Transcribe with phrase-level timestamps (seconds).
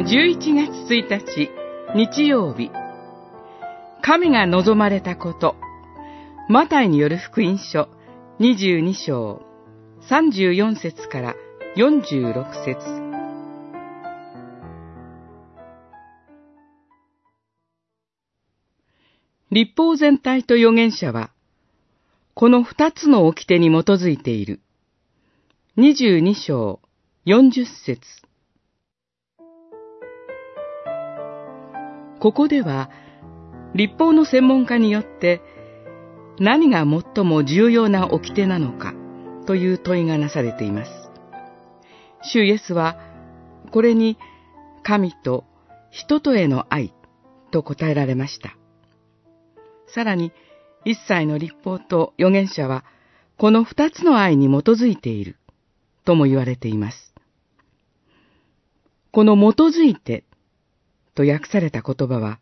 [0.00, 1.50] 11月1日
[1.94, 2.70] 日曜日。
[4.00, 5.56] 神が望まれたこと。
[6.48, 7.86] マタイによる福音書
[8.38, 9.42] 22章
[10.08, 11.34] 34節から
[11.76, 12.78] 46節。
[19.50, 21.30] 立法全体と預言者は、
[22.32, 24.60] この二つの掟に基づいている。
[25.76, 26.80] 22章
[27.26, 28.29] 40節。
[32.20, 32.90] ここでは、
[33.74, 35.40] 立法の専門家によって
[36.38, 38.94] 何が最も重要な掟なのか
[39.46, 40.90] という問いがなされています。
[42.22, 42.98] 主イエスは、
[43.72, 44.18] これに
[44.82, 45.44] 神と
[45.90, 46.92] 人とへの愛
[47.50, 48.56] と答えられました。
[49.86, 50.32] さらに、
[50.84, 52.84] 一切の立法と預言者は、
[53.38, 55.36] この二つの愛に基づいている、
[56.04, 57.14] とも言われています。
[59.10, 60.24] この基づいて、
[61.20, 62.40] と訳された言葉は、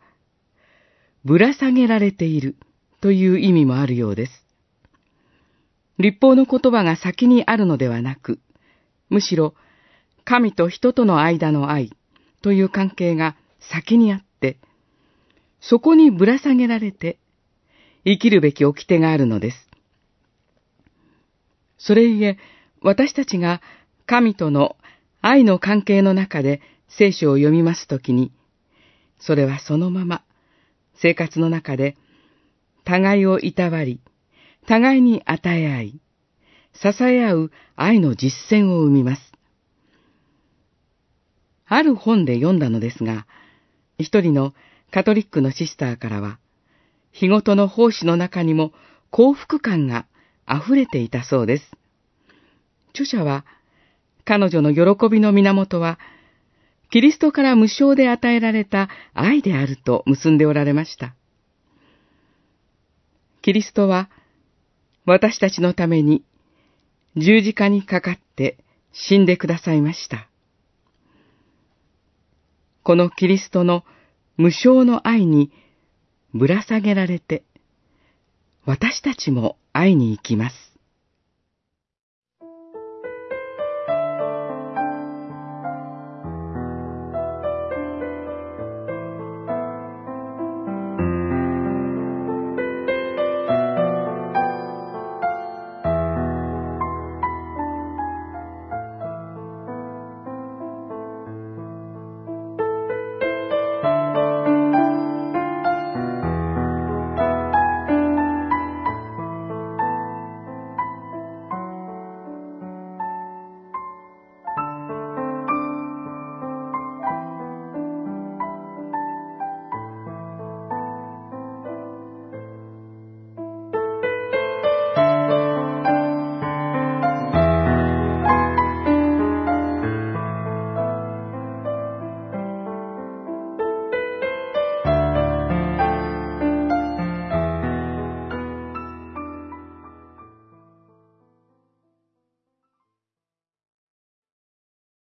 [1.25, 2.55] ぶら下げられている
[3.01, 4.45] という意味もあるようです。
[5.97, 8.39] 立法の言葉が先にあるのではなく、
[9.09, 9.53] むしろ
[10.23, 11.91] 神と人との間の愛
[12.41, 14.57] という関係が先にあって、
[15.59, 17.19] そこにぶら下げられて
[18.05, 19.69] 生きるべき掟があるのです。
[21.77, 22.37] それゆえ、
[22.81, 23.61] 私たちが
[24.05, 24.77] 神との
[25.21, 28.31] 愛の関係の中で聖書を読みますときに、
[29.19, 30.23] それはそのまま
[30.95, 31.95] 生活の中で
[32.83, 34.01] 互いをいたわり、
[34.67, 36.01] 互いに与え合い、
[36.73, 39.31] 支え合う愛の実践を生みます。
[41.67, 43.27] ある本で読んだのですが、
[43.99, 44.53] 一人の
[44.91, 46.39] カトリックのシスターからは、
[47.11, 48.71] 日ごとの奉仕の中にも
[49.11, 50.07] 幸福感が
[50.49, 51.71] 溢れていたそうです。
[52.91, 53.45] 著者は、
[54.25, 55.99] 彼女の喜びの源は、
[56.89, 61.15] キリストから無償で与えられた愛であると結んでおられました。
[63.41, 64.09] キリストは、
[65.05, 66.23] 私たちのために
[67.15, 68.57] 十字架にかかって
[68.91, 70.29] 死んでくださいました。
[72.83, 73.83] このキリストの
[74.37, 75.51] 無償の愛に
[76.33, 77.43] ぶら下げられて、
[78.65, 80.68] 私たちも会いに行きます。